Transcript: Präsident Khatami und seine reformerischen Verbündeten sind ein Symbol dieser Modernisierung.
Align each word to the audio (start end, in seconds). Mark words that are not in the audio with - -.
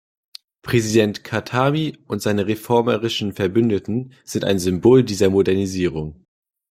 Präsident 0.63 1.23
Khatami 1.23 1.95
und 2.07 2.23
seine 2.23 2.47
reformerischen 2.47 3.33
Verbündeten 3.33 4.13
sind 4.25 4.45
ein 4.45 4.57
Symbol 4.57 5.03
dieser 5.03 5.29
Modernisierung. 5.29 6.25